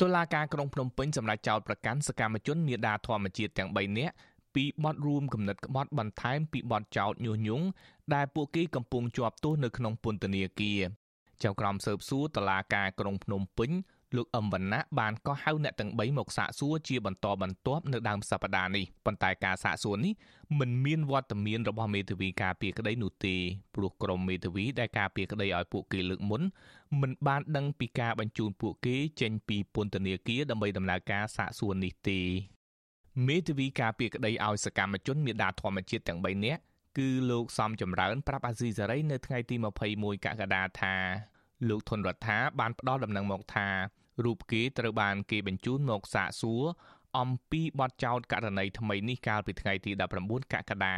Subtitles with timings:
[0.00, 4.14] តុលាការក្រុងភ្នំពេញសម្រេចចោទប្រកាន់សកម្មជនមេដាធម្មជាតិទាំង3នាក់
[4.54, 7.66] ពីបទរួមគំនិតក្បត់បន្ថែមពីបទចោទញុះញង់
[8.14, 10.80] ដែលពួកគេកំពុងជាប់ទោសនៅក្នុងពន្ធនាគារ
[11.42, 13.70] ចៅក្រមស៊ើបសួរតុលាការក្រុងភ្នំពេញ
[14.16, 20.12] លោកអឹមវណ្ណៈបានកោះហៅអ្នកទាំង3មកសាកសួរជាបន្តបន្ទាប់នៅដើមសប្តាហ៍នេះប៉ុន្តែការសាកសួរនេះ
[20.58, 23.36] មិនមានវត្តមានរបស់មេធាវីការពារក្តីនោះទេ
[23.74, 26.42] ព្រោះក្រុមមេធាវីដែលការពារក្តីឲ្យពួកគេលើកមុន
[27.00, 32.20] មិនបានដឹងពីការបញ្ជូនពួកគេចេញពីពន្ធនាគារដើម្បីដំណើរការសាកសួរនេះទេ
[33.26, 36.62] មេធាវីការពារក្តីឲ្យសកម្មជនមេដាធម្មជាតិទាំង3នាក់
[36.98, 39.56] គឺលោកសំចម្រើនប្រាប់អាស៊ីសេរីនៅថ្ងៃទី
[39.90, 40.94] 21កក្កដាថា
[41.68, 43.68] លោកធនរដ្ឋាបានផ្ដល់ដំណឹងមកថា
[44.24, 46.64] រូបគេត្រូវបានគេបញ្ជូនមកសាកសួរ
[47.18, 49.90] អំពីបទចោទករណីថ្មីនេះកាលពីថ្ងៃទី
[50.22, 50.96] 19កក្កដា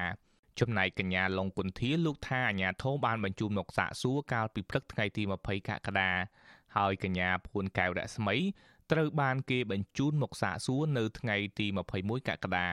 [0.61, 6.11] ចំណែកកញ្ញាឡុងគុន្ធាលោកថាអាញាធមបានបញ្ជូនមកសាកសួរកាលពីព្រឹកថ្ងៃទី20កក្កដា
[6.77, 8.37] ហើយកញ្ញាភួនកែវរស្មី
[8.93, 11.67] ត្រូវបានគេបញ្ជូនមកសាកសួរនៅថ្ងៃទី
[11.99, 12.69] 21កក្កដា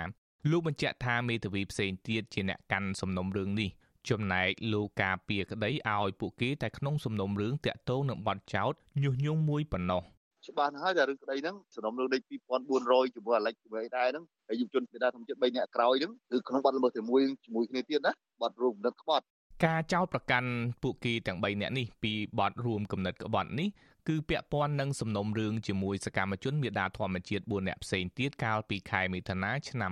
[0.49, 3.69] លោកបញ្ជាក់ថាមេធាវីផ្សេងទៀតជាអ្នកកាន់សំណុំរឿងនេះ
[4.09, 10.03] ចំណែកលោកការពីក្តីឲ្យពួកគេតែក្នុងសំណុំរឿងតាក់ទងនឹងបទចោទញុះញង់មួយប៉ុណ្ណោះ
[10.49, 12.21] ច្បាស់ហើយតែរឿងក្តីហ្នឹងសំណុំរឿងដេក
[12.69, 19.25] 2400ជាមួយអាលិចជាមួយអីដែរហ្នឹងហើយយុវជនមេដាធម្មជាតិ3នាក់ក្រោយហ្នឹងគឺក្នុងបាត់ល្មើសជាមួយជាមួយគ្នាទៀតណាបាត់រួមនឹងក្បត់
[19.65, 20.49] ការចោទប្រកាន់
[20.83, 23.69] ពួកគេទាំង3នាក់នេះពីបទរួមគំនិតក្បត់នេះ
[24.07, 29.91] គឺពាក់ព័ន្ធនឹងសំណុំរឿងជាមួយសកម្មជនមេដាធម្មជាតិ4នាក់ផ្សេងទៀតកាលពីខែមិថុនាឆ្នាំ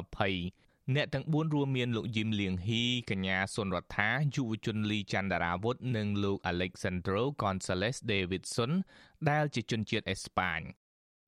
[0.00, 0.61] 2020
[0.94, 8.72] អ្នកទាំង4រួមមានលោកយឹមលៀងហ៊ីកញ្ញាសុនរដ្ឋាយុវជនលីចន្ទរាវុធនិងលោក Alexandro Gonzalez Davidson
[9.30, 10.60] ដែលជាជនជាតិអេស្ប៉ាញ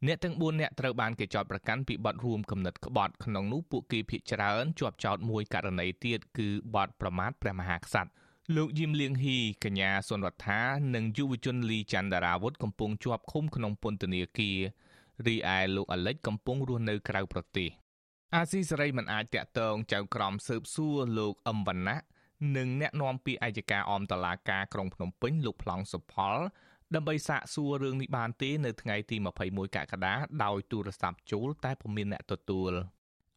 [0.06, 8.11] អ្នកទាំង4នាក់ត្រូវបានគេចោទប្រកាន់ពីបទរួមគំនិតក្បត់ក្នុងនោះពួកគេភ័យច្រើនជាប់ចោទមួយករណីទៀតគឺបទប្រមាថព្រះមហាក្សត្រ
[8.56, 10.61] លោកយឹមលៀងហ៊ីកញ្ញាសុនរដ្ឋា
[10.94, 14.58] និងយុវជនលីចន្ទរាវុធកំពុងជាប់ឃុំក្នុងពន្ធនាគារ
[15.27, 17.83] រីឯលោកអាលិចកំពុងរស់នៅក្រៅប្រទេស
[18.36, 21.98] អាស៊ីសេរីមិនអាចតាក់ទងចៅក្រមស៊ើបសួរលោកអឹមវណ្ណៈ
[22.56, 26.36] និងអ្នកនាំពាក្យអัยការអមតឡាការក្រុងភ្នំពេញលោកប្លង់សុផល
[26.95, 30.14] ដើម្បីសាកសួររឿងនេះបានទេនៅថ្ងៃទី21កក្កដា
[30.45, 32.72] ដោយទូរស័ព្ទចូល តែពុំមានអ្នកទទួល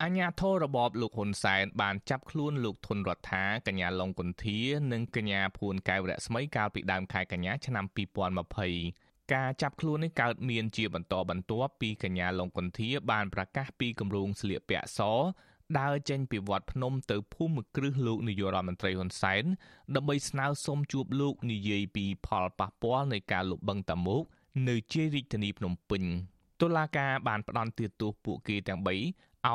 [0.04, 4.60] អញ្ញាធររបបលោកហ៊ុនសែនបានចាប់ខ្លួនលោកធុនរដ្ឋាកញ្ញាឡុងគុន្ធា
[4.92, 7.86] និងកញ្ញាភួនកែវរស្មីកាលពីដើមខែកញ្ញាឆ្នាំ
[8.52, 15.00] 2020 ការចាប់ខ្លួននេះកើតមានជាបន្តបន្ទាប់ពីកញ្ញាឡុងគុន្ធាបានប្រកាសពីគម្រោងស្លៀកពាក់ស
[15.80, 19.44] ដើរចេញពីវត្តភ្នំទៅភូមិគ្រឹះលោកនាយករដ្ឋមន្ត្រីហ៊ុនសែន
[19.96, 24.24] ដើម្បីស្នើសុំជួបលោកនិយាយពីផលប៉ះពាល់នៃការលុបបង្កតមោក
[24.68, 26.04] នៅជ័យរាជធានីភ្នំពេញ
[26.62, 29.02] តុលាការបានផ្តន្ទាទោសពួកគេទាំង3ឲ្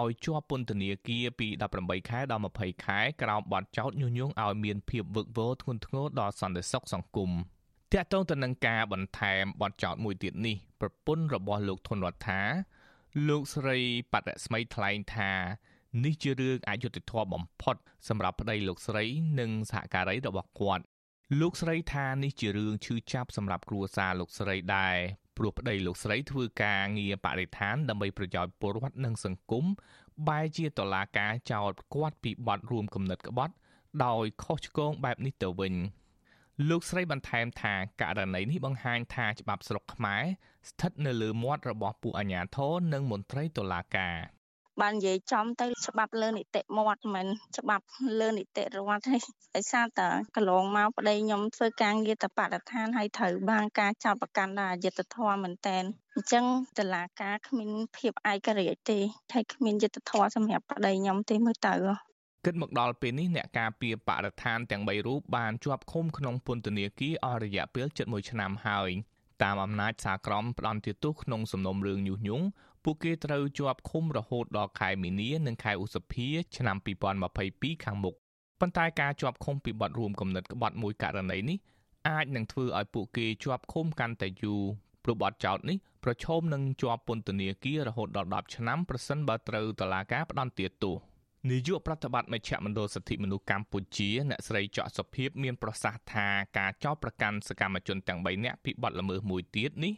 [0.06, 7.30] យជាប់ពន្ធនាគារពី18ខែដល់20ខែក្រោមបទចោទញុះញង់ឲ្យមានភាពវឹកវរធ្ងន់ធ្ងរដល់សន្តិសុខសង្គម
[7.92, 12.40] តាក់ទងទៅនឹងការបន្ថែមបទចោទមួយទៀតនេះប្រពន្ធរបស់លោកធនរដ្ឋា
[13.28, 13.78] លោកស្រី
[14.12, 15.32] បដិស្មីថ្លែងថា
[16.04, 17.76] នេះជារឿងអយុត្តិធម៌បំផុត
[18.08, 19.04] សម្រាប់ប្តីលោកស្រី
[19.40, 20.84] និងសហការីរបស់គាត់
[21.40, 24.96] លោកស្រីថានេះជារឿងឈឺចាប់សម្រាប់គ្រួសារលោកស្រីដែរ
[25.36, 29.64] ព្រោះប្តីលោកស្រីធ្វើការងារបរិស្ថានដើម្បីប្រយោជន៍ពលរដ្ឋនិងសង្គម
[30.28, 33.54] បែរជាតឡាការចោទគាត់ពីបទរួមគំនិតក្បត់
[34.04, 35.74] ដោយខុសឆ្គងបែបនេះទៅវិញ
[36.68, 40.22] លោកស្រីបន្ថែមថាករណីនេះបង្ហាញថាច្បាប់ស្រុកខ្មែរ
[40.68, 44.16] ស្ថិតនៅលើមាត់របស់ពួកអាជ្ញាធរនិងមន្ត្រីតុលាការ
[44.80, 47.26] បាននិយាយចំទៅច្បាប់លើនីតិមាត់មិន
[47.58, 47.84] ច្បាប់
[48.20, 49.16] លើនីតិរដ្ឋទេ
[49.54, 55.82] ដោយសារតែកន្លងមកប្តីខ្ញុំធ្វើការងារតបដដ្ឋានហើយត្រូវបានការចាប់ប្រកាន់ដល់អយុត្តិធម៌មែនតែន
[56.14, 56.44] អញ្ចឹង
[56.78, 58.98] តឡាការគ្មានភាពឯករាជ្យទេ
[59.32, 61.74] ហើយគ្មានយុត្តិធម៌សម្រាប់ប្តីខ្ញុំទេមើលទៅ
[62.44, 68.90] គិតមកដល់ពេលនេះអ្នកការពារបរិស្ថានទាំង3រូបបានជាប់ឃុំក្នុងពន្ធនាគារអស់រយៈពេល7ឆ្នាំហើយ
[69.42, 72.46] តាមអំណាចសាក្រមផ្ដន្ទាទោសក្នុងសំណុំរឿងញុះញង់
[72.84, 76.76] ពួកគេត្រូវជាប់ឃុំរហូតដល់ខែមីនានិងខែឧសភាឆ្នាំ
[77.30, 78.14] 2022ខាងមុខ
[78.60, 81.58] ប៉ុន្តែការជាប់ឃុំពីបទរួមគំនិតក្បត់មួយករណីនេះ
[82.08, 84.62] អាចនឹងធ្វើឲ្យពួកគេជាប់ឃុំកាន់តែយូរ
[85.04, 91.11] ព្រោះបទចោទនេះប្រឈមនឹងជាប់ពន្ធនាគាររហូតដល់10ឆ្នាំប្រសិនបើត្រូវតុលាការផ្តន្ទាទោស
[91.50, 96.26] នាយកប្រតិបត្តិមជ្ឈមណ្ឌលសិទ្ធិមនុស្សកម្ពុជាអ្នកស្រីចော့សុភាពមានប្រសាសន៍ថា
[96.58, 99.94] ការចោទប្រកាន់សកម្មជនទាំង3នាក់ពីបទល្មើសមួយទៀតនេះ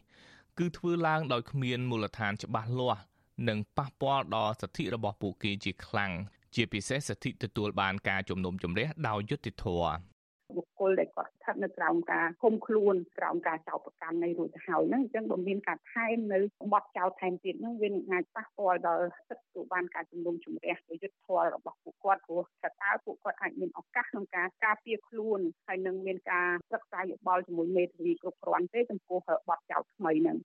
[0.58, 3.02] គឺធ្វើឡើងដោយគ្មានមូលដ្ឋានច្បាស់លាស់
[3.48, 6.12] និងប៉ះពាល់ដល់សិទ្ធិរបស់ពួកគេជាខ្លាំង
[6.54, 10.13] ជាពិសេសសិទ្ធិទទួលបានការជំនុំជម្រះដោយយុត្តិធម៌
[10.56, 16.38] បុគ្គលដែលគាត់ស្ថិតនៅក្រោមការឃុំខ្លួនក្រោមការចោទប្រកាន់នៃរួចទៅហើយហ្នឹងអញ្ចឹងបើមានការថែមនៅ
[16.72, 29.18] បទចោទថែមទៀតហ្នឹងវានឹងអាចប៉ះពាល់ដល់សិទ្ធិទទួលបានការជំនុំជម្រះដោយយុត្តិធម៌របស់ពួកគាត់ព្រោះថាតើពួកគាត់អាចមានឱកាសក្នុងការការពារខ្លួនហើយនឹងមានការសិក្សាយោបល់ជាមួយមេធាវីគ្រប់គ្រាន់ទេចំពោះ
[29.48, 30.38] បទចោទថ្មីហ្នឹង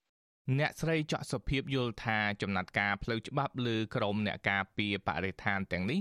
[0.60, 6.00] អ្នកស្រីច័កសុភាពយល់ថាចំណាត់ការផ្លូវច្បាប់លើក្រមអ្នកការពារបរិស្ថានទាំងនេះ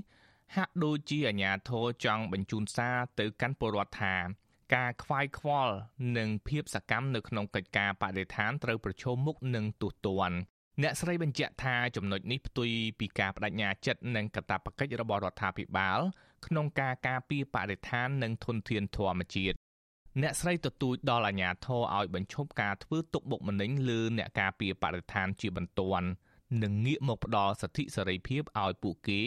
[0.56, 4.15] ហាក់ដូចជាអាញាធរចង់បញ្ជូនសារទៅកាន់ពលរដ្ឋថា
[4.75, 5.75] ការខ្វាយខ្វល់
[6.17, 10.39] និងភាពសកម្មនៅក្នុងកិច្ចការបដិឋានត្រូវប្រឈមមុខនឹងទោសទណ្ឌ
[10.83, 15.99] អ្នកស្រីបញ្ជាក់ថាចំណុចនេះផ្ទុយពីការបដិញ្ញាចិត្តនិងកាតព្វកិច្ចរបស់រដ្ឋាភិបាល
[16.47, 19.56] ក្នុងការការពារបរិស្ថាននិងធនធានធម្មជាតិ
[20.23, 26.09] អ្នកស្រីទទូចដល់អាជ្ញាធរឲ្យបញ្ឈប់ការធ្វើទុកបុកម្នេញលើអ្នកការពារបរិស្ថានជាបន្ទាន់
[26.62, 29.21] និងងាកមកផ្ដល់សិទ្ធិសេរីភាពឲ្យពួកគេ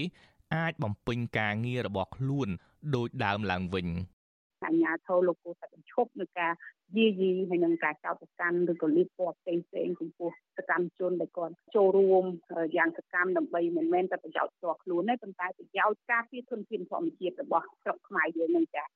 [0.56, 2.50] អាចបំពេញការងាររបស់ខ្លួន
[2.96, 3.88] ដោយដើមឡើងវិញ
[4.66, 6.54] អញ្ញាធិលោកគូតែបញ្ឈប់នឹងការ
[6.98, 12.26] យាយីហើយនឹងការចោទប្រកាន់ឬក៏លៀបពណ៌ផ្សេងផ្សេងចំពោះសកម្មជនដែលគាត់ចូលរួម
[12.78, 18.88] យ៉ាងសកម្មដើម្បីមិនមែនតែប្រយោជន៍ផ្ទាល់ខ្លួនទេប៉ុន្តែប្រយោជន៍ការពារធនធានធម្មជាតិរបស់ស្រុកខ្មែរយើងនឹងចា៎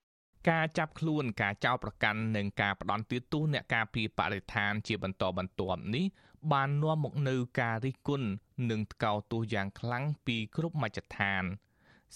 [0.50, 6.06] ការចាប់ខ្លួនការចោទប្រកាន់និងការផ្ដន់ទោសអ្នកការពារបរិស្ថានជាបន្តបន្ទាប់នេះ
[6.53, 8.27] បាននាំមកនូវការរិះគន់
[8.69, 11.44] និងថ្កោលទោសយ៉ាងខ្លាំងពីគ្រប់មជ្ឈដ្ឋាន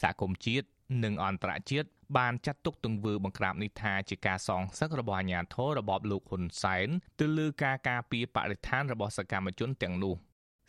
[0.01, 0.67] សហគមន៍ជាតិ
[1.03, 1.87] និងអន្តរជាតិ
[2.17, 6.87] បានចាត់ទុកទង្វើបង្ក្រាបនេះថាជាការសងសឹករបស់អាជ្ញាធររបបលោកហ៊ុនសែន
[7.19, 10.15] ទៅលើការការពារបរិស្ថានរបស់សកម្មជនទាំងនោះ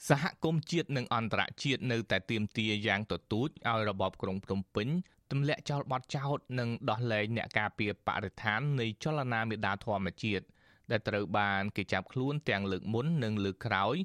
[0.09, 4.89] សហគមន៍ជាតិនិងអន្តរជាតិនៅតែទាមទារយ៉ាងទទូចឲ្យរបបក្រុងភ្នំពេញ
[5.31, 10.45] ទម្លាក់ចោលបទចោទនិងដោះលែងអ្នកការពារបរិស្ថាននៃចលនាមេដាធម្មជាតិ
[10.91, 13.97] ដែលត្រូវបានគេចាប់ខ្លួនទាំងលើកមុននិងលើកក្រោយ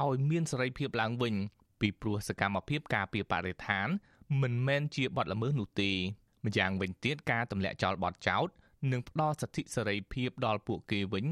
[0.00, 1.34] ឲ្យមានសេរីភាពឡើងវិញ
[1.80, 3.88] ពីព្រោះសកម្មភាពការពារបរិស្ថាន
[4.42, 5.92] មិនមែនជាបទល្មើសនោះទេ
[6.44, 8.46] ម្យ៉ាងវិញទៀតការទម្លាក់ចោលបទចោទ
[8.92, 11.26] និងផ្ដល់សិទ្ធិសេរីភាពដល់ពួកគេវិញ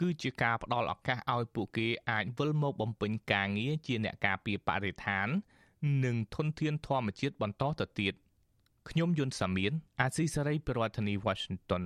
[0.00, 5.28] គឺជាការផ្ដល់ឱកាសឲ្យពួកគេអាចវិលមកបំពេញការងារជាអ្នកការពារបរិស្ថាន
[6.04, 8.14] និងធនធានធម្មជាតិបន្តទៅទៀត
[8.88, 11.84] ខ្ញុំយុនសាមៀនអាស៊ីសេរីប្រធានាធិបតី Washington